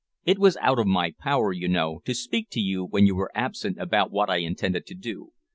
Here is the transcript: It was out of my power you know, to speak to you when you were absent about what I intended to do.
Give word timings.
It 0.25 0.39
was 0.39 0.57
out 0.61 0.79
of 0.79 0.87
my 0.87 1.11
power 1.19 1.53
you 1.53 1.67
know, 1.67 2.01
to 2.05 2.15
speak 2.15 2.49
to 2.53 2.59
you 2.59 2.83
when 2.83 3.05
you 3.05 3.13
were 3.15 3.29
absent 3.35 3.77
about 3.79 4.09
what 4.09 4.31
I 4.31 4.37
intended 4.37 4.87
to 4.87 4.95
do. 4.95 5.31